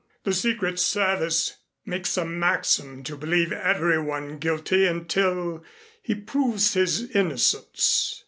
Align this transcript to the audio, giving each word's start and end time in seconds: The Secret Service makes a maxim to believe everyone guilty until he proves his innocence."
The 0.23 0.33
Secret 0.33 0.79
Service 0.79 1.57
makes 1.85 2.17
a 2.17 2.25
maxim 2.25 3.03
to 3.03 3.15
believe 3.15 3.51
everyone 3.51 4.39
guilty 4.39 4.87
until 4.87 5.63
he 6.01 6.15
proves 6.15 6.73
his 6.73 7.11
innocence." 7.11 8.19